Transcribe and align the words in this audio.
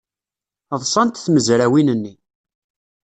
Ḍṣant 0.81 1.21
tmezrawin-nni. 1.25 2.13